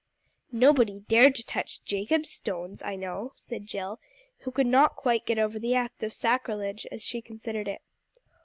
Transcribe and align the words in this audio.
"Nobody 0.55 1.01
dared 1.01 1.35
to 1.35 1.43
touch 1.45 1.83
Jacob's 1.83 2.31
stones, 2.31 2.81
I 2.81 2.95
know," 2.95 3.33
said 3.35 3.67
Jill; 3.67 3.99
who 4.39 4.49
could 4.51 4.65
not 4.65 4.95
quite 4.95 5.27
get 5.27 5.37
over 5.37 5.59
the 5.59 5.75
act 5.75 6.01
of 6.01 6.11
sacrilege, 6.11 6.87
as 6.91 7.03
she 7.03 7.21
considered 7.21 7.67
it. 7.67 7.83